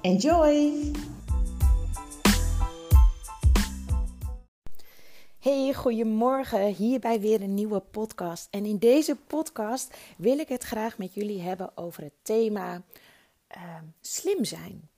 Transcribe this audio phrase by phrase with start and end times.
[0.00, 0.92] Enjoy!
[5.38, 6.74] Hey, goedemorgen.
[6.74, 8.48] Hierbij weer een nieuwe podcast.
[8.50, 12.82] En in deze podcast wil ik het graag met jullie hebben over het thema
[13.56, 14.88] uh, slim zijn.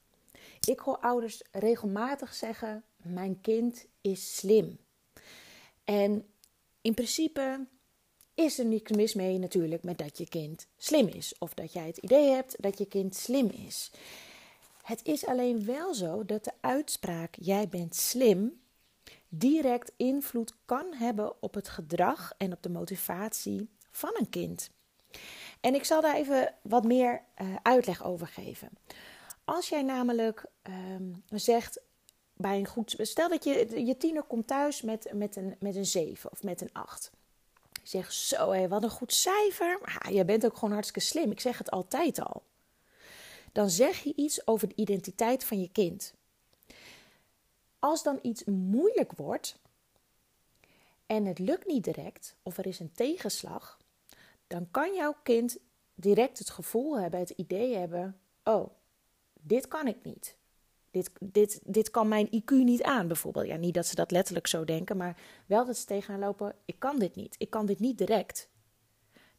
[0.67, 4.79] Ik hoor ouders regelmatig zeggen: Mijn kind is slim.
[5.85, 6.27] En
[6.81, 7.67] in principe
[8.35, 11.35] is er niks mis mee natuurlijk met dat je kind slim is.
[11.39, 13.91] Of dat jij het idee hebt dat je kind slim is.
[14.91, 18.61] Het is alleen wel zo dat de uitspraak jij bent slim
[19.29, 24.71] direct invloed kan hebben op het gedrag en op de motivatie van een kind.
[25.61, 28.69] En ik zal daar even wat meer uh, uitleg over geven.
[29.45, 31.81] Als jij namelijk um, zegt
[32.33, 32.95] bij een goed.
[32.99, 36.61] Stel dat je, je tiener komt thuis met, met, een, met een 7 of met
[36.61, 37.11] een 8.
[37.83, 39.81] Zeg zo, hé, wat een goed cijfer.
[40.11, 41.31] Je bent ook gewoon hartstikke slim.
[41.31, 42.43] Ik zeg het altijd al
[43.53, 46.15] dan zeg je iets over de identiteit van je kind.
[47.79, 49.59] Als dan iets moeilijk wordt
[51.07, 53.79] en het lukt niet direct of er is een tegenslag,
[54.47, 55.59] dan kan jouw kind
[55.95, 58.71] direct het gevoel hebben, het idee hebben: oh,
[59.41, 60.39] dit kan ik niet.
[60.91, 63.47] Dit, dit, dit kan mijn IQ niet aan, bijvoorbeeld.
[63.47, 66.79] Ja, niet dat ze dat letterlijk zo denken, maar wel dat ze tegenaan lopen: ik
[66.79, 67.35] kan dit niet.
[67.39, 68.49] Ik kan dit niet direct.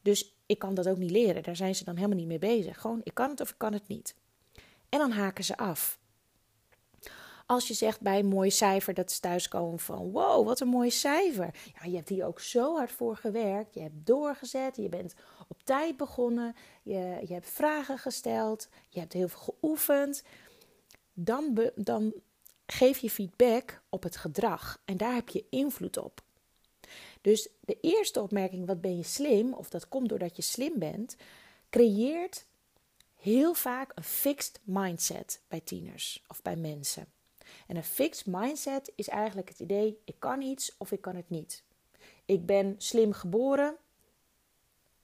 [0.02, 1.42] Dus ik kan dat ook niet leren.
[1.42, 2.80] Daar zijn ze dan helemaal niet mee bezig.
[2.80, 4.14] Gewoon, ik kan het of ik kan het niet.
[4.88, 6.00] En dan haken ze af.
[7.46, 10.90] Als je zegt bij een mooi cijfer dat ze thuiskomen van wow, wat een mooi
[10.90, 11.54] cijfer.
[11.80, 13.74] Ja, je hebt hier ook zo hard voor gewerkt.
[13.74, 14.76] Je hebt doorgezet.
[14.76, 15.14] Je bent
[15.48, 16.54] op tijd begonnen.
[16.82, 18.68] Je, je hebt vragen gesteld.
[18.88, 20.22] Je hebt heel veel geoefend.
[21.12, 22.12] Dan, dan
[22.66, 24.82] geef je feedback op het gedrag.
[24.84, 26.22] En daar heb je invloed op.
[27.22, 31.16] Dus de eerste opmerking, wat ben je slim, of dat komt doordat je slim bent,
[31.70, 32.46] creëert
[33.14, 37.06] heel vaak een fixed mindset bij tieners of bij mensen.
[37.66, 41.30] En een fixed mindset is eigenlijk het idee: ik kan iets of ik kan het
[41.30, 41.64] niet.
[42.24, 43.76] Ik ben slim geboren.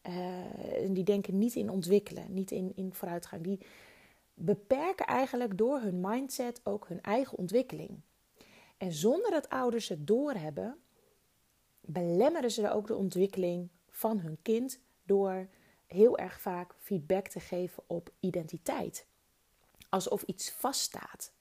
[0.09, 0.45] Uh,
[0.89, 3.43] die denken niet in ontwikkelen, niet in, in vooruitgang.
[3.43, 3.61] Die
[4.35, 8.01] beperken eigenlijk door hun mindset ook hun eigen ontwikkeling.
[8.77, 10.79] En zonder dat ouders het doorhebben,
[11.91, 15.49] belemmeren ze ook de ontwikkeling van hun kind door
[15.87, 19.07] heel erg vaak feedback te geven op identiteit.
[19.89, 21.33] Alsof iets vaststaat.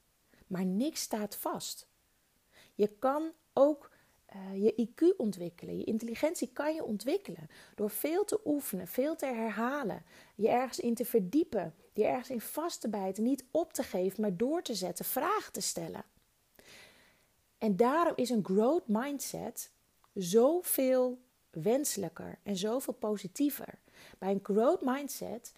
[0.47, 1.88] Maar niks staat vast.
[2.75, 3.91] Je kan ook
[4.36, 5.78] uh, je IQ ontwikkelen.
[5.78, 10.03] Je intelligentie kan je ontwikkelen door veel te oefenen, veel te herhalen,
[10.36, 14.22] je ergens in te verdiepen, je ergens in vast te bijten, niet op te geven,
[14.22, 16.03] maar door te zetten, vragen te stellen.
[17.57, 19.72] En daarom is een growth mindset
[20.18, 21.20] zoveel
[21.50, 23.80] wenselijker en zoveel positiever.
[24.18, 25.54] Bij een growth mindset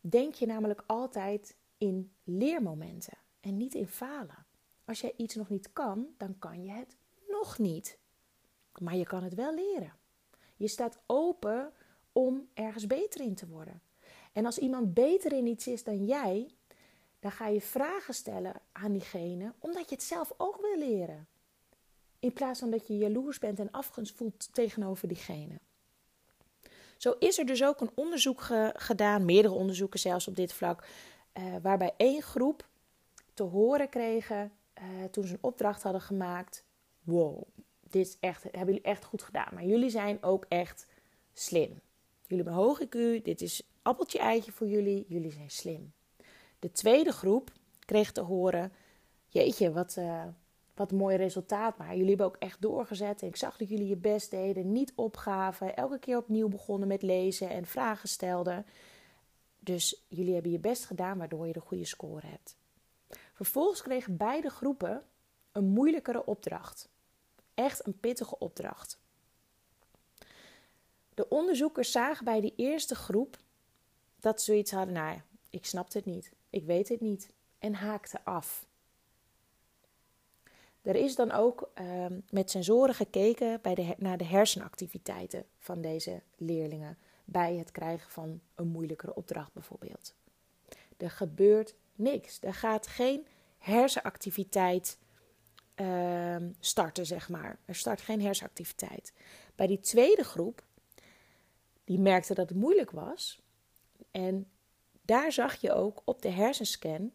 [0.00, 4.46] denk je namelijk altijd in leermomenten en niet in falen.
[4.84, 6.96] Als jij iets nog niet kan, dan kan je het
[7.28, 7.98] nog niet.
[8.78, 9.92] Maar je kan het wel leren.
[10.56, 11.72] Je staat open
[12.12, 13.82] om ergens beter in te worden.
[14.32, 16.54] En als iemand beter in iets is dan jij,
[17.20, 21.26] dan ga je vragen stellen aan diegene, omdat je het zelf ook wil leren.
[22.22, 25.58] In plaats van dat je jaloers bent en afgunst voelt tegenover diegene.
[26.96, 28.40] Zo is er dus ook een onderzoek
[28.74, 30.84] gedaan, meerdere onderzoeken zelfs op dit vlak,
[31.38, 32.68] uh, waarbij één groep
[33.34, 36.64] te horen kregen uh, toen ze een opdracht hadden gemaakt:
[37.02, 37.42] Wow,
[37.80, 40.86] dit is echt, hebben jullie echt goed gedaan, maar jullie zijn ook echt
[41.32, 41.80] slim.
[42.26, 45.92] Jullie hebben hoog IQ, dit is appeltje eitje voor jullie, jullie zijn slim.
[46.58, 47.52] De tweede groep
[47.84, 48.72] kreeg te horen:
[49.26, 50.24] Jeetje, wat, uh,
[50.74, 51.78] wat mooi resultaat.
[51.78, 53.22] Maar jullie hebben ook echt doorgezet.
[53.22, 55.76] En ik zag dat jullie je best deden, niet opgaven.
[55.76, 58.66] Elke keer opnieuw begonnen met lezen en vragen stelden.
[59.58, 62.56] Dus jullie hebben je best gedaan, waardoor je de goede score hebt.
[63.32, 65.02] Vervolgens kregen beide groepen
[65.52, 66.88] een moeilijkere opdracht.
[67.54, 69.00] Echt een pittige opdracht.
[71.14, 73.36] De onderzoekers zagen bij die eerste groep
[74.20, 75.20] dat ze zoiets hadden: nou
[75.50, 78.66] ik snap het niet, ik weet het niet, en haakten af.
[80.82, 86.22] Er is dan ook ehm, met sensoren gekeken bij de, naar de hersenactiviteiten van deze
[86.36, 90.14] leerlingen bij het krijgen van een moeilijkere opdracht bijvoorbeeld.
[90.96, 92.38] Er gebeurt niks.
[92.40, 93.26] Er gaat geen
[93.58, 94.98] hersenactiviteit
[95.76, 97.58] uh, starten, zeg maar.
[97.64, 99.12] Er start geen hersenactiviteit.
[99.54, 100.62] Bij die tweede groep,
[101.84, 103.40] die merkte dat het moeilijk was.
[104.10, 104.50] En
[105.02, 107.12] daar zag je ook op de hersenscan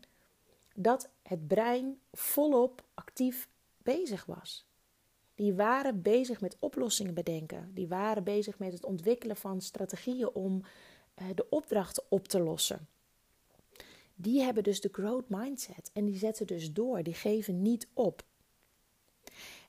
[0.75, 3.49] dat het brein volop actief
[3.95, 4.65] bezig was.
[5.35, 7.71] Die waren bezig met oplossingen bedenken.
[7.73, 10.61] Die waren bezig met het ontwikkelen van strategieën om
[11.21, 12.87] uh, de opdrachten op te lossen
[14.19, 18.23] die hebben dus de growth mindset en die zetten dus door, die geven niet op.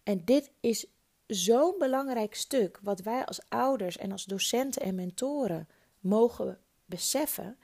[0.03, 0.87] En dit is
[1.27, 5.69] zo'n belangrijk stuk wat wij als ouders en als docenten en mentoren
[6.01, 7.59] mogen beseffen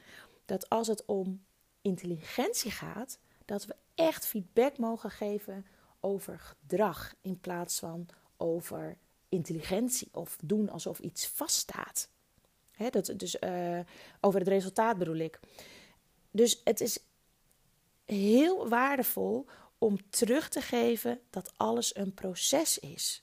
[0.45, 1.45] dat als het om
[1.83, 5.67] intelligentie gaat, dat we echt feedback mogen geven
[6.05, 8.07] over gedrag in plaats van
[8.37, 8.97] over
[9.29, 12.09] intelligentie of doen alsof iets vaststaat.
[12.71, 13.81] He, dat, dus uh,
[14.21, 15.41] over het resultaat bedoel ik.
[16.31, 16.99] Dus het is
[18.05, 19.47] heel waardevol
[19.79, 23.23] om terug te geven dat alles een proces is.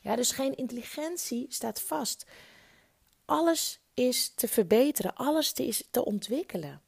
[0.00, 2.26] Ja, dus geen intelligentie staat vast.
[3.24, 6.82] Alles is te verbeteren, alles is te ontwikkelen.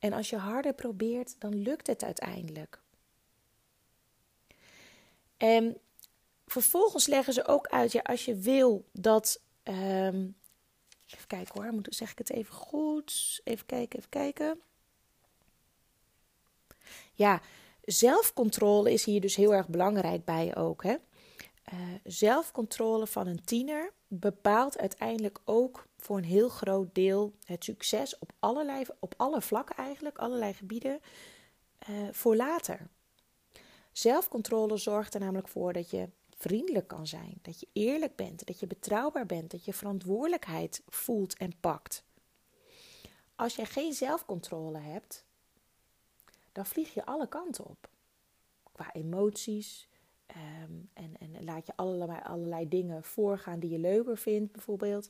[0.00, 2.80] En als je harder probeert, dan lukt het uiteindelijk.
[5.36, 5.76] En
[6.46, 10.34] vervolgens leggen ze ook uit, ja, als je wil dat um,
[11.14, 13.40] Even kijken hoor, zeg ik het even goed?
[13.44, 14.60] Even kijken, even kijken.
[17.12, 17.40] Ja,
[17.84, 20.82] zelfcontrole is hier dus heel erg belangrijk bij ook.
[20.82, 20.96] Hè?
[21.72, 28.18] Uh, zelfcontrole van een tiener bepaalt uiteindelijk ook voor een heel groot deel het succes
[28.18, 31.00] op allerlei, op alle vlakken eigenlijk, allerlei gebieden,
[31.88, 32.88] uh, voor later.
[33.92, 38.60] Zelfcontrole zorgt er namelijk voor dat je vriendelijk kan zijn, dat je eerlijk bent, dat
[38.60, 42.04] je betrouwbaar bent, dat je verantwoordelijkheid voelt en pakt.
[43.34, 45.24] Als je geen zelfcontrole hebt,
[46.52, 47.88] dan vlieg je alle kanten op.
[48.72, 49.88] Qua emoties.
[50.26, 55.08] Ehm, en, en laat je allerlei, allerlei dingen voorgaan die je leuker vindt, bijvoorbeeld.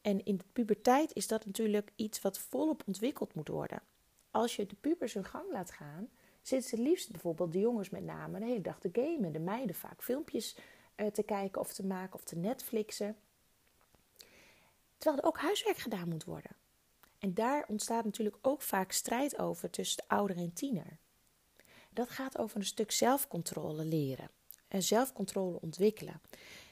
[0.00, 3.82] En in de puberteit is dat natuurlijk iets wat volop ontwikkeld moet worden.
[4.30, 6.08] Als je de pubers hun gang laat gaan,
[6.42, 9.32] zitten ze liefst bijvoorbeeld de jongens met name de hele dag te gamen.
[9.32, 10.56] De meiden vaak filmpjes
[10.96, 13.16] uh, te kijken of te maken of te Netflixen.
[14.98, 16.50] Terwijl er ook huiswerk gedaan moet worden.
[17.18, 20.98] En daar ontstaat natuurlijk ook vaak strijd over tussen de ouder en tiener.
[21.90, 24.30] Dat gaat over een stuk zelfcontrole leren
[24.68, 26.20] en zelfcontrole ontwikkelen.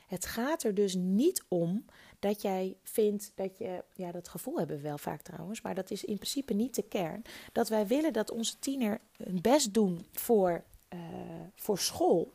[0.09, 1.85] Het gaat er dus niet om
[2.19, 5.91] dat jij vindt dat je, ja, dat gevoel hebben we wel vaak trouwens, maar dat
[5.91, 7.23] is in principe niet de kern.
[7.53, 10.65] Dat wij willen dat onze tiener hun best doen voor,
[10.95, 11.01] uh,
[11.55, 12.33] voor school,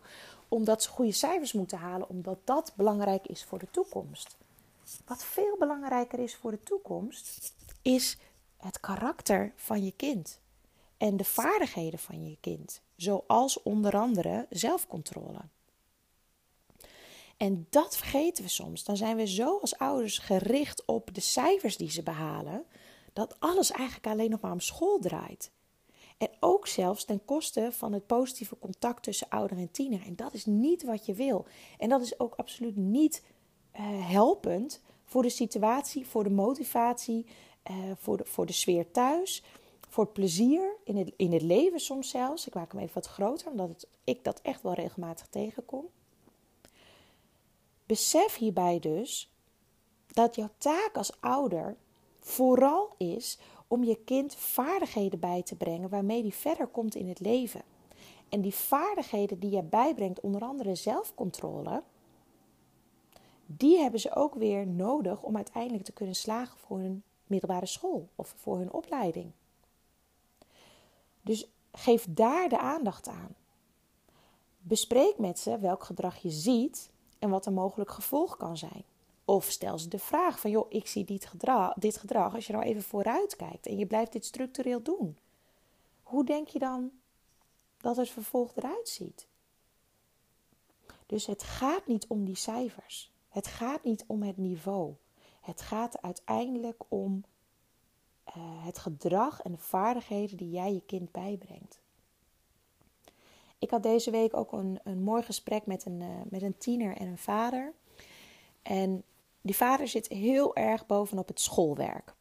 [0.47, 4.37] omdat ze goede cijfers moeten halen, omdat dat belangrijk is voor de toekomst.
[5.05, 8.17] Wat veel belangrijker is voor de toekomst, is
[8.57, 10.39] het karakter van je kind
[10.97, 15.39] en de vaardigheden van je kind, zoals onder andere zelfcontrole.
[17.43, 18.83] En dat vergeten we soms.
[18.83, 22.65] Dan zijn we zo als ouders gericht op de cijfers die ze behalen,
[23.13, 25.51] dat alles eigenlijk alleen nog maar om school draait.
[26.17, 30.05] En ook zelfs ten koste van het positieve contact tussen ouder en tiener.
[30.05, 31.45] En dat is niet wat je wil.
[31.77, 33.23] En dat is ook absoluut niet
[33.75, 37.25] uh, helpend voor de situatie, voor de motivatie,
[37.71, 39.43] uh, voor, de, voor de sfeer thuis,
[39.89, 42.47] voor het plezier in het, in het leven soms zelfs.
[42.47, 45.85] Ik maak hem even wat groter, omdat ik dat echt wel regelmatig tegenkom.
[47.85, 49.33] Besef hierbij dus
[50.07, 51.77] dat jouw taak als ouder
[52.19, 57.19] vooral is om je kind vaardigheden bij te brengen waarmee die verder komt in het
[57.19, 57.61] leven.
[58.29, 61.83] En die vaardigheden die je bijbrengt, onder andere zelfcontrole,
[63.45, 68.09] die hebben ze ook weer nodig om uiteindelijk te kunnen slagen voor hun middelbare school
[68.15, 69.31] of voor hun opleiding.
[71.21, 73.35] Dus geef daar de aandacht aan.
[74.59, 76.91] Bespreek met ze welk gedrag je ziet
[77.23, 78.83] en wat een mogelijk gevolg kan zijn.
[79.25, 82.53] Of stel ze de vraag van, joh, ik zie dit gedrag, dit gedrag, als je
[82.53, 85.17] nou even vooruit kijkt en je blijft dit structureel doen.
[86.03, 86.91] Hoe denk je dan
[87.77, 89.27] dat het vervolg eruit ziet?
[91.05, 93.11] Dus het gaat niet om die cijfers.
[93.29, 94.93] Het gaat niet om het niveau.
[95.41, 97.23] Het gaat uiteindelijk om
[98.27, 98.33] uh,
[98.65, 101.81] het gedrag en de vaardigheden die jij je kind bijbrengt.
[103.63, 106.97] Ik had deze week ook een, een mooi gesprek met een, uh, met een tiener
[106.97, 107.73] en een vader.
[108.61, 109.03] En
[109.41, 112.13] die vader zit heel erg bovenop het schoolwerk.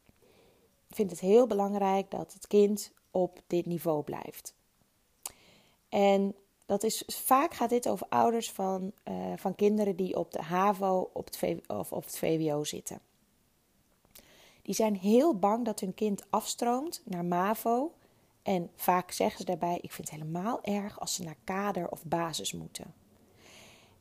[0.89, 4.55] Vindt het heel belangrijk dat het kind op dit niveau blijft.
[5.89, 6.35] En
[6.65, 11.09] dat is, vaak gaat dit over ouders van, uh, van kinderen die op de HAVO
[11.13, 12.99] op het of op het VWO zitten.
[14.61, 17.91] Die zijn heel bang dat hun kind afstroomt naar MAVO.
[18.43, 22.05] En vaak zeggen ze daarbij: Ik vind het helemaal erg als ze naar kader of
[22.05, 22.93] basis moeten.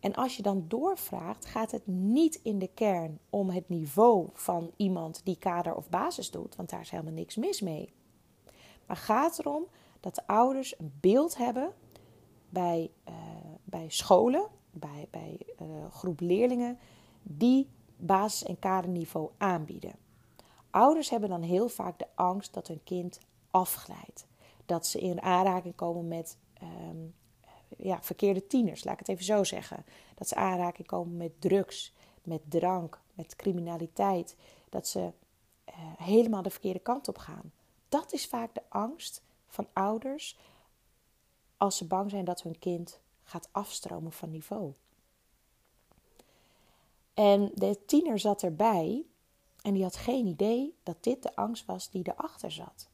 [0.01, 4.71] En als je dan doorvraagt, gaat het niet in de kern om het niveau van
[4.77, 7.93] iemand die kader of basis doet, want daar is helemaal niks mis mee.
[8.87, 9.67] Maar gaat erom
[10.01, 11.73] dat de ouders een beeld hebben
[12.49, 13.15] bij, uh,
[13.65, 16.79] bij scholen, bij, bij uh, groep leerlingen,
[17.23, 19.95] die basis- en kaderniveau aanbieden.
[20.71, 23.21] Ouders hebben dan heel vaak de angst dat hun kind
[23.51, 24.27] afglijdt.
[24.67, 27.15] Dat ze in aanraking komen met um,
[27.77, 29.85] ja, verkeerde tieners, laat ik het even zo zeggen.
[30.15, 34.37] Dat ze aanraking komen met drugs, met drank, met criminaliteit.
[34.69, 34.99] Dat ze
[35.69, 37.53] uh, helemaal de verkeerde kant op gaan.
[37.89, 40.39] Dat is vaak de angst van ouders
[41.57, 44.73] als ze bang zijn dat hun kind gaat afstromen van niveau.
[47.15, 49.05] En de tiener zat erbij
[49.63, 52.89] en die had geen idee dat dit de angst was die erachter zat.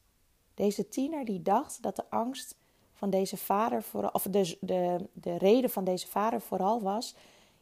[0.59, 2.55] Deze tiener die dacht dat de angst
[2.93, 7.15] van deze vader vooral, of de, de, de reden van deze vader vooral was.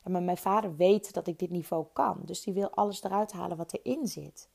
[0.03, 2.21] Ja, maar mijn vader weet dat ik dit niveau kan.
[2.25, 4.49] Dus die wil alles eruit halen wat erin zit.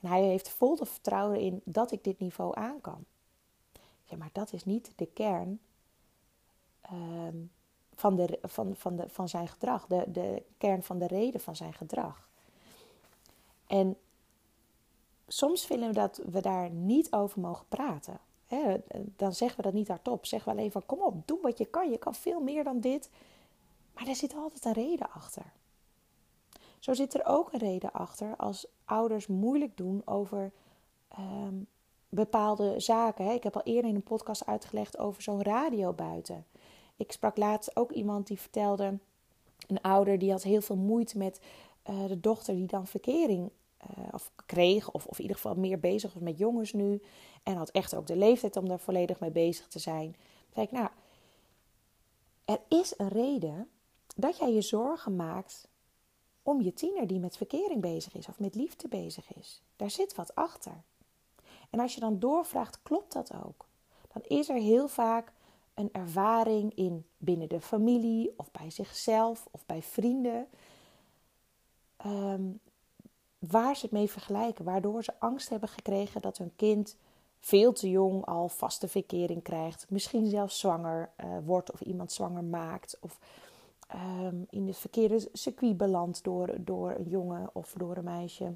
[0.00, 3.04] En hij heeft vol de vertrouwen in dat ik dit niveau aan kan.
[4.04, 5.60] Ja, maar dat is niet de kern
[6.80, 7.36] ehm,
[7.94, 9.86] van, de, van, van, de, van zijn gedrag.
[9.86, 12.28] De, de kern van de reden van zijn gedrag.
[13.66, 13.96] En
[15.26, 18.20] soms vinden we dat we daar niet over mogen praten.
[19.16, 20.26] dan zeggen we dat niet hardop.
[20.26, 21.90] Zeggen we alleen van kom op, doe wat je kan.
[21.90, 23.10] Je kan veel meer dan dit.
[23.94, 25.52] Maar er zit altijd een reden achter.
[26.78, 30.52] Zo zit er ook een reden achter als ouders moeilijk doen over
[31.08, 31.54] ehm,
[32.08, 33.30] bepaalde zaken.
[33.30, 36.46] Ik heb al eerder in een podcast uitgelegd over zo'n radio buiten.
[36.96, 38.98] Ik sprak laatst ook iemand die vertelde,
[39.66, 41.40] een ouder die had heel veel moeite met
[41.90, 43.50] uh, de dochter die dan verkering
[43.98, 47.02] uh, of kreeg, of, of in ieder geval meer bezig was met jongens nu.
[47.42, 50.16] En had echt ook de leeftijd om daar volledig mee bezig te zijn.
[50.54, 50.88] Ik, nou,
[52.44, 53.68] er is een reden
[54.16, 55.68] dat jij je zorgen maakt
[56.42, 59.62] om je tiener die met verkering bezig is of met liefde bezig is.
[59.76, 60.82] Daar zit wat achter.
[61.70, 63.66] En als je dan doorvraagt, klopt dat ook?
[64.12, 65.32] Dan is er heel vaak
[65.74, 70.48] een ervaring in binnen de familie of bij zichzelf of bij vrienden.
[72.06, 72.60] Um,
[73.48, 76.96] waar ze het mee vergelijken, waardoor ze angst hebben gekregen dat hun kind
[77.40, 82.44] veel te jong al vaste verkering krijgt, misschien zelfs zwanger uh, wordt of iemand zwanger
[82.44, 83.18] maakt of
[83.94, 88.54] um, in het verkeerde circuit belandt door, door een jongen of door een meisje.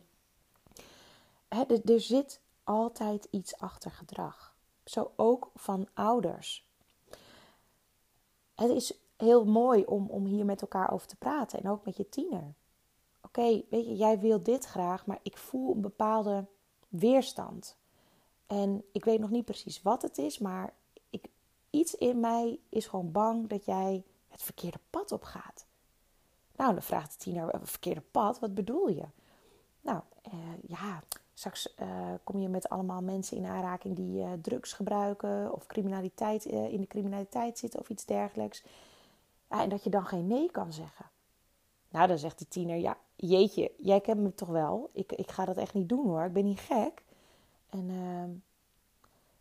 [1.49, 4.57] Er, er zit altijd iets achter gedrag.
[4.85, 6.69] Zo ook van ouders.
[8.55, 11.97] Het is heel mooi om, om hier met elkaar over te praten en ook met
[11.97, 12.55] je tiener
[13.39, 16.47] oké, weet je, jij wil dit graag, maar ik voel een bepaalde
[16.89, 17.77] weerstand.
[18.47, 20.73] En ik weet nog niet precies wat het is, maar
[21.11, 21.25] ik,
[21.71, 25.67] iets in mij is gewoon bang dat jij het verkeerde pad op gaat.
[26.57, 29.05] Nou, dan vraagt de tiener, eh, verkeerde pad, wat bedoel je?
[29.81, 30.01] Nou,
[30.33, 30.33] uh,
[30.67, 31.03] ja,
[31.35, 36.81] straks uh, kom je met allemaal mensen in aanraking die drugs gebruiken of criminaliteit, in
[36.81, 38.65] de criminaliteit zitten of iets dergelijks.
[39.49, 41.07] En dat je dan geen nee kan zeggen.
[41.89, 44.91] Nou, dan zegt de tiener, ja, jeetje, jij kent me toch wel.
[44.93, 47.03] Ik, ik ga dat echt niet doen hoor, ik ben niet gek.
[47.71, 48.25] En uh,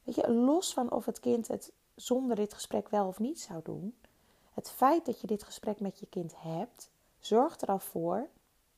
[0.04, 3.60] weet je, los van of het kind het zonder dit gesprek wel of niet zou
[3.64, 3.96] doen.
[4.54, 8.30] Het feit dat je dit gesprek met je kind hebt, zorgt er al voor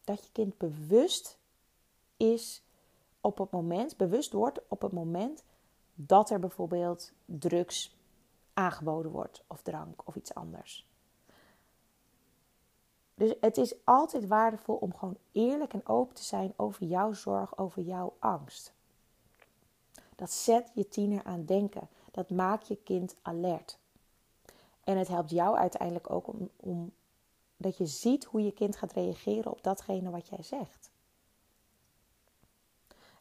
[0.04, 1.40] dat je kind bewust
[2.18, 2.64] is
[3.22, 5.44] op het moment, bewust wordt op het moment
[5.94, 7.98] dat er bijvoorbeeld drugs
[8.54, 10.89] aangeboden wordt, of drank of iets anders.
[13.20, 17.58] Dus het is altijd waardevol om gewoon eerlijk en open te zijn over jouw zorg,
[17.58, 18.74] over jouw angst.
[20.16, 21.90] Dat zet je tiener aan denken.
[22.12, 23.78] Dat maakt je kind alert.
[24.84, 26.92] En het helpt jou uiteindelijk ook om,
[27.58, 30.90] dat je ziet hoe je kind gaat reageren op datgene wat jij zegt.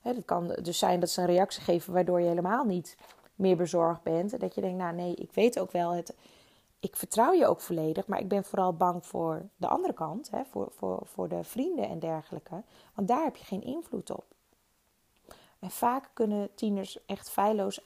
[0.00, 2.97] Het kan dus zijn dat ze een reactie geven waardoor je helemaal niet
[3.35, 4.40] meer bezorgd bent.
[4.40, 6.14] Dat je denkt, nou nee, ik weet ook wel, het,
[6.80, 10.44] ik vertrouw je ook volledig, maar ik ben vooral bang voor de andere kant, hè,
[10.44, 12.62] voor, voor, voor de vrienden en dergelijke.
[12.94, 14.25] Want daar heb je geen invloed op.
[15.58, 17.80] En vaak kunnen tieners echt feilloos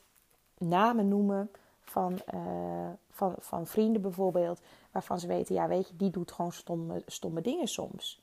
[0.58, 6.10] namen noemen van, uh, van, van vrienden bijvoorbeeld, waarvan ze weten, ja weet je, die
[6.10, 8.22] doet gewoon stomme, stomme dingen soms.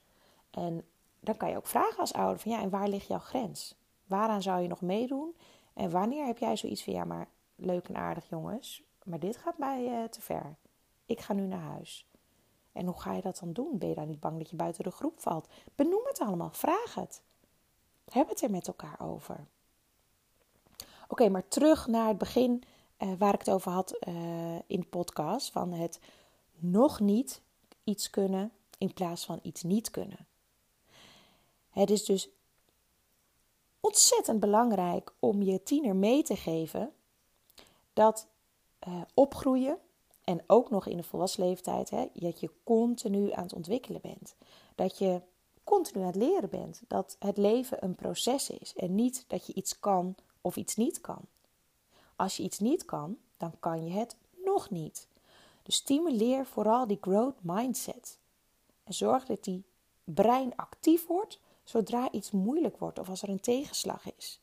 [0.49, 0.83] En
[1.19, 3.75] dan kan je ook vragen als ouder van ja, en waar ligt jouw grens?
[4.05, 5.35] Waaraan zou je nog meedoen?
[5.73, 9.58] En wanneer heb jij zoiets van ja, maar leuk en aardig jongens, maar dit gaat
[9.58, 10.56] mij te ver.
[11.06, 12.10] Ik ga nu naar huis.
[12.72, 13.77] En hoe ga je dat dan doen?
[13.77, 15.48] Ben je dan niet bang dat je buiten de groep valt?
[15.75, 17.22] Benoem het allemaal, vraag het.
[18.12, 19.48] Heb het er met elkaar over.
[21.08, 22.63] Oké, maar terug naar het begin
[23.00, 26.00] uh, waar ik het over had uh, in de podcast: van het
[26.56, 27.41] nog niet
[27.84, 30.27] iets kunnen in plaats van iets niet kunnen.
[31.70, 32.29] Het is dus
[33.79, 36.94] ontzettend belangrijk om je tiener mee te geven
[37.94, 38.27] dat
[38.88, 39.77] uh, opgroeien
[40.24, 44.36] en ook nog in de volwassen leeftijd, hè, dat je continu aan het ontwikkelen bent.
[44.75, 45.21] Dat je
[45.63, 46.81] continu aan het leren bent.
[46.88, 51.01] Dat het leven een proces is en niet dat je iets kan of iets niet
[51.01, 51.21] kan.
[52.15, 55.07] Als je iets niet kan, dan kan je het nog niet.
[55.63, 58.17] Dus stimuleer vooral die growth mindset.
[58.83, 59.63] En zorg dat die
[60.03, 64.39] brein actief wordt zodra iets moeilijk wordt of als er een tegenslag is.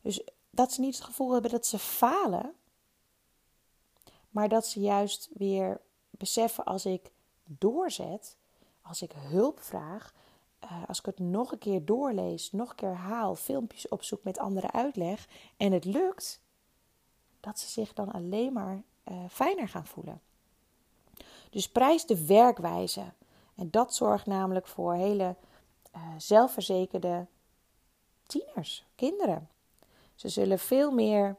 [0.00, 2.54] Dus dat ze niet het gevoel hebben dat ze falen,
[4.30, 7.10] maar dat ze juist weer beseffen als ik
[7.44, 8.36] doorzet,
[8.82, 10.14] als ik hulp vraag,
[10.58, 14.38] eh, als ik het nog een keer doorlees, nog een keer haal, filmpjes opzoek met
[14.38, 16.40] andere uitleg en het lukt,
[17.40, 20.20] dat ze zich dan alleen maar uh, fijner gaan voelen.
[21.50, 23.04] Dus prijs de werkwijze.
[23.54, 25.36] En dat zorgt namelijk voor hele
[25.96, 27.26] uh, zelfverzekerde
[28.26, 29.48] tieners, kinderen.
[30.14, 31.36] Ze zullen veel meer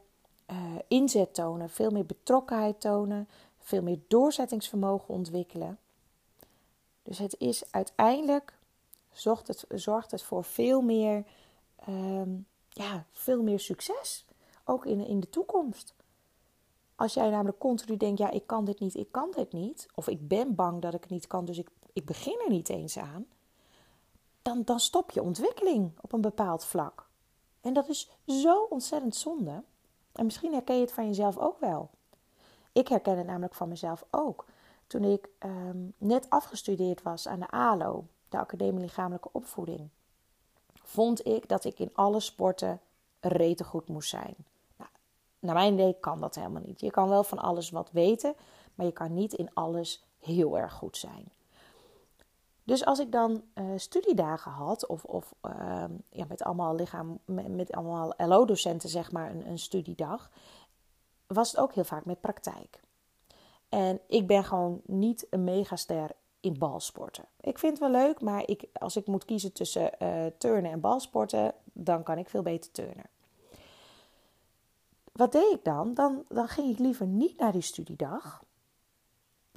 [0.50, 0.56] uh,
[0.88, 5.78] inzet tonen, veel meer betrokkenheid tonen, veel meer doorzettingsvermogen ontwikkelen.
[7.02, 8.54] Dus het is uiteindelijk
[9.12, 11.24] zorgt het, zorgt het voor veel meer,
[11.88, 14.24] um, ja, veel meer succes.
[14.64, 15.94] Ook in, in de toekomst.
[16.94, 19.88] Als jij namelijk continu denkt, ja, ik kan dit niet, ik kan dit niet.
[19.94, 22.68] Of ik ben bang dat ik het niet kan, dus ik, ik begin er niet
[22.68, 23.26] eens aan.
[24.42, 27.08] Dan, dan stop je ontwikkeling op een bepaald vlak.
[27.60, 29.62] En dat is zo ontzettend zonde.
[30.12, 31.90] En misschien herken je het van jezelf ook wel.
[32.72, 34.44] Ik herken het namelijk van mezelf ook.
[34.86, 39.88] Toen ik ehm, net afgestudeerd was aan de ALO, de Academie Lichamelijke Opvoeding,
[40.82, 42.80] vond ik dat ik in alle sporten
[43.20, 44.34] rete goed moest zijn.
[44.76, 44.90] Nou,
[45.38, 46.80] naar mijn idee kan dat helemaal niet.
[46.80, 48.34] Je kan wel van alles wat weten,
[48.74, 51.28] maar je kan niet in alles heel erg goed zijn.
[52.64, 57.72] Dus als ik dan uh, studiedagen had, of, of uh, ja, met allemaal lichaam, met,
[57.72, 60.30] allemaal LO-docenten, zeg maar, een, een, studiedag,
[61.26, 62.80] was het ook heel vaak met praktijk.
[63.68, 67.24] En ik ben gewoon niet een megaster in balsporten.
[67.40, 70.80] Ik vind het wel leuk, maar ik, als ik moet kiezen tussen uh, turnen en
[70.80, 73.06] balsporten, dan kan ik veel beter turnen.
[75.12, 75.94] Wat deed ik dan?
[75.94, 76.24] dan?
[76.28, 78.42] Dan ging ik liever niet naar die studiedag,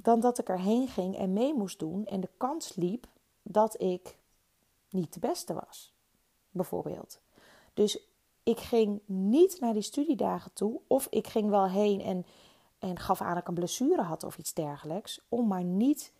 [0.06, 3.06] dan dat ik erheen ging en mee moest doen en de kans liep
[3.42, 4.18] dat ik
[4.90, 5.94] niet de beste was,
[6.50, 7.20] bijvoorbeeld.
[7.74, 7.98] Dus
[8.42, 12.26] ik ging niet naar die studiedagen toe, of ik ging wel heen en,
[12.78, 16.12] en gaf aan dat ik een blessure had of iets dergelijks, om maar niet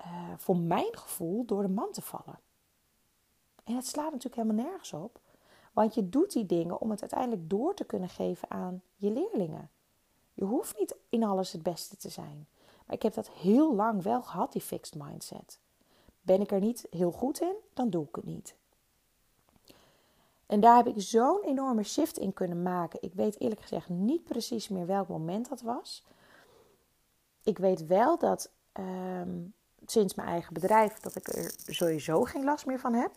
[0.00, 2.38] uh, voor mijn gevoel door de man te vallen.
[3.64, 5.20] En het slaat natuurlijk helemaal nergens op,
[5.72, 9.70] want je doet die dingen om het uiteindelijk door te kunnen geven aan je leerlingen.
[10.34, 12.46] Je hoeft niet in alles het beste te zijn.
[12.92, 15.58] Ik heb dat heel lang wel gehad, die fixed mindset.
[16.20, 18.54] Ben ik er niet heel goed in, dan doe ik het niet.
[20.46, 23.02] En daar heb ik zo'n enorme shift in kunnen maken.
[23.02, 26.04] Ik weet eerlijk gezegd niet precies meer welk moment dat was.
[27.42, 29.54] Ik weet wel dat um,
[29.86, 33.12] sinds mijn eigen bedrijf dat ik er sowieso geen last meer van heb.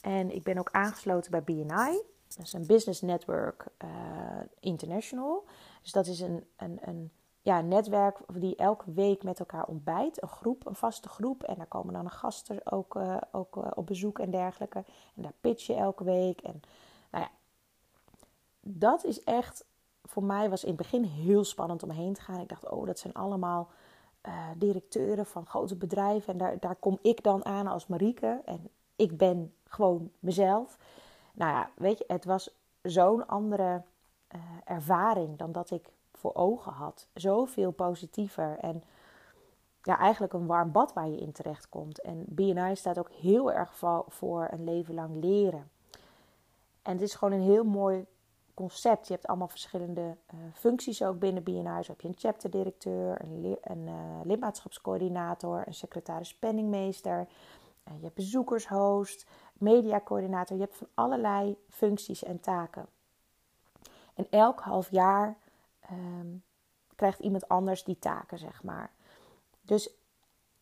[0.00, 2.02] En ik ben ook aangesloten bij BNI.
[2.36, 3.90] Dat is een Business Network uh,
[4.60, 5.44] International.
[5.82, 7.10] Dus dat is een, een, een
[7.42, 10.22] ja, netwerk die elke week met elkaar ontbijt.
[10.22, 11.42] Een groep, een vaste groep.
[11.42, 14.84] En daar komen dan gasten ook, uh, ook uh, op bezoek en dergelijke.
[15.16, 16.40] En daar pitch je elke week.
[16.40, 16.60] En
[17.10, 17.30] nou ja,
[18.60, 19.64] dat is echt,
[20.02, 22.40] voor mij was in het begin heel spannend om heen te gaan.
[22.40, 23.68] Ik dacht, oh, dat zijn allemaal
[24.26, 26.32] uh, directeuren van grote bedrijven.
[26.32, 28.40] En daar, daar kom ik dan aan als Marieke.
[28.44, 30.78] En ik ben gewoon mezelf.
[31.32, 32.50] Nou ja, weet je, het was
[32.82, 33.82] zo'n andere
[34.64, 37.08] ervaring dan dat ik voor ogen had.
[37.14, 38.82] Zoveel positiever en
[39.82, 42.00] ja, eigenlijk een warm bad waar je in terecht komt.
[42.00, 43.74] En BNI staat ook heel erg
[44.08, 45.70] voor een leven lang leren.
[46.82, 48.06] En het is gewoon een heel mooi
[48.54, 49.06] concept.
[49.06, 51.82] Je hebt allemaal verschillende uh, functies ook binnen BNI.
[51.82, 57.18] Zo heb je een chapterdirecteur, een, een uh, lidmaatschapscoördinator, een secretaris penningmeester.
[57.88, 60.56] Uh, je hebt bezoekershost, mediacoördinator.
[60.56, 62.86] Je hebt van allerlei functies en taken.
[64.14, 65.36] En elk half jaar
[65.92, 66.42] um,
[66.94, 68.92] krijgt iemand anders die taken, zeg maar.
[69.60, 69.94] Dus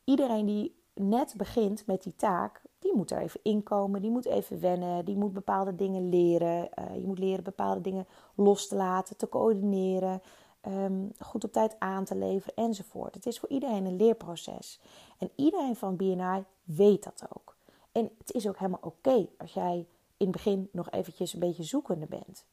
[0.04, 4.60] iedereen die net begint met die taak, die moet er even inkomen, die moet even
[4.60, 6.68] wennen, die moet bepaalde dingen leren.
[6.78, 10.22] Uh, je moet leren bepaalde dingen los te laten, te coördineren.
[10.60, 13.14] ehm, goed op tijd aan te leveren enzovoort.
[13.14, 14.80] Het is voor iedereen een leerproces.
[15.18, 17.56] En iedereen van BNI weet dat ook.
[17.92, 21.62] En het is ook helemaal oké als jij in het begin nog eventjes een beetje
[21.62, 22.44] zoekende bent.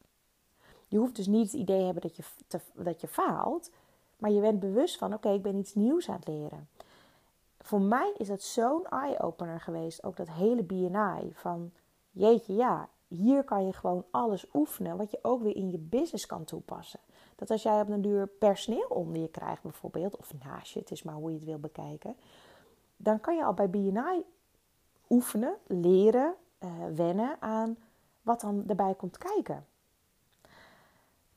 [0.88, 2.24] Je hoeft dus niet het idee hebben dat je,
[2.74, 3.72] dat je faalt,
[4.18, 6.70] maar je bent bewust van: oké, ik ben iets nieuws aan het leren.
[7.60, 11.32] Voor mij is dat zo'n eye-opener geweest, ook dat hele BNI.
[11.34, 11.72] Van
[12.12, 16.26] jeetje, ja, hier kan je gewoon alles oefenen, wat je ook weer in je business
[16.26, 17.00] kan toepassen.
[17.36, 20.92] Dat als jij op een duur personeel onder je krijgt, bijvoorbeeld, of naast je, het
[20.92, 22.16] is maar hoe je het wil bekijken,
[22.98, 24.24] dan kan je al bij BNI
[25.10, 27.78] oefenen, leren, uh, wennen aan
[28.22, 29.66] wat dan erbij komt kijken.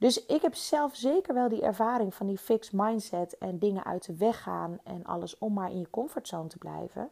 [0.01, 4.07] Dus ik heb zelf zeker wel die ervaring van die fixed mindset en dingen uit
[4.07, 7.11] de weg gaan en alles om maar in je comfortzone te blijven.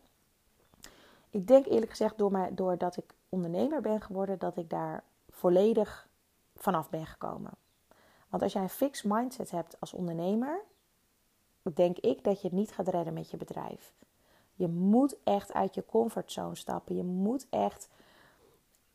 [1.31, 6.09] Ik denk eerlijk gezegd, door mij, doordat ik ondernemer ben geworden, dat ik daar volledig
[6.57, 7.51] vanaf ben gekomen.
[8.29, 10.61] Want als jij een fixed mindset hebt als ondernemer,
[11.75, 13.95] denk ik dat je het niet gaat redden met je bedrijf.
[14.55, 16.97] Je moet echt uit je comfortzone stappen.
[16.97, 17.89] Je moet echt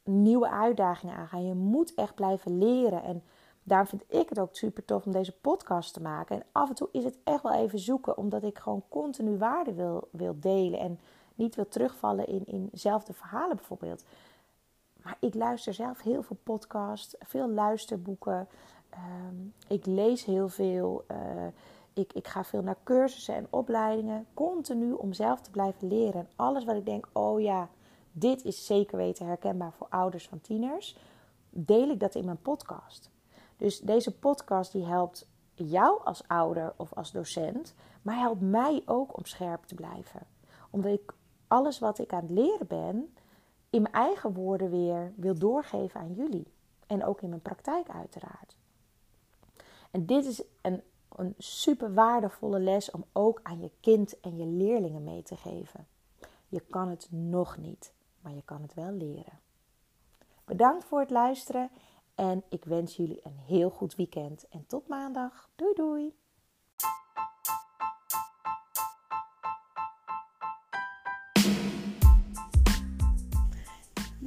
[0.04, 1.46] nieuwe uitdagingen aangaan.
[1.46, 3.04] Je moet echt blijven leren.
[3.04, 3.24] En
[3.64, 6.36] daarom vind ik het ook super tof om deze podcast te maken.
[6.36, 9.74] En af en toe is het echt wel even zoeken, omdat ik gewoon continu waarde
[9.74, 10.80] wil, wil delen.
[10.80, 11.00] En
[11.36, 14.04] niet wil terugvallen in, in zelfde verhalen bijvoorbeeld.
[15.04, 18.48] Maar ik luister zelf heel veel podcasts, veel luisterboeken.
[18.90, 19.36] Ehm,
[19.68, 21.06] ik lees heel veel.
[21.12, 21.18] Uh,
[21.94, 24.26] ik, ik ga veel naar cursussen en opleidingen.
[24.34, 26.20] Continu om zelf te blijven leren.
[26.20, 27.70] En alles wat ik denk, oh ja,
[28.12, 30.98] dit is zeker weten herkenbaar voor ouders van tieners.
[31.50, 33.13] Deel ik dat in mijn podcast.
[33.64, 37.74] Dus deze podcast die helpt jou als ouder of als docent.
[38.02, 40.22] Maar helpt mij ook om scherp te blijven.
[40.70, 41.14] Omdat ik
[41.48, 43.16] alles wat ik aan het leren ben,
[43.70, 46.48] in mijn eigen woorden weer wil doorgeven aan jullie.
[46.88, 48.56] En ook in mijn praktijk uiteraard.
[49.92, 50.82] En dit is een,
[51.16, 55.88] een super waardevolle les om ook aan je kind en je leerlingen mee te geven.
[56.48, 59.40] Je kan het nog niet, maar je kan het wel leren.
[60.46, 61.70] Bedankt voor het luisteren
[62.16, 64.48] en ik wens jullie een heel goed weekend.
[64.50, 65.50] En tot maandag.
[65.56, 66.23] Doei doei!